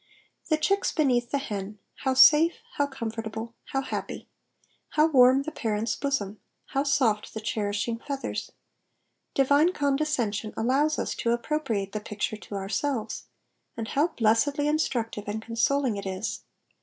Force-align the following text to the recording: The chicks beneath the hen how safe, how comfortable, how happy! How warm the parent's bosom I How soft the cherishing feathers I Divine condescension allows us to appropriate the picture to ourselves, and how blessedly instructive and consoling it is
The 0.49 0.57
chicks 0.57 0.91
beneath 0.91 1.29
the 1.29 1.37
hen 1.37 1.77
how 1.97 2.15
safe, 2.15 2.55
how 2.77 2.87
comfortable, 2.87 3.53
how 3.65 3.81
happy! 3.83 4.27
How 4.93 5.05
warm 5.05 5.43
the 5.43 5.51
parent's 5.51 5.95
bosom 5.95 6.39
I 6.69 6.73
How 6.73 6.83
soft 6.85 7.35
the 7.35 7.39
cherishing 7.39 7.99
feathers 7.99 8.49
I 8.49 8.53
Divine 9.35 9.73
condescension 9.73 10.55
allows 10.57 10.97
us 10.97 11.13
to 11.17 11.33
appropriate 11.33 11.91
the 11.91 11.99
picture 11.99 12.37
to 12.37 12.55
ourselves, 12.55 13.25
and 13.77 13.89
how 13.89 14.07
blessedly 14.07 14.67
instructive 14.67 15.25
and 15.27 15.39
consoling 15.39 15.97
it 15.97 16.07
is 16.07 16.41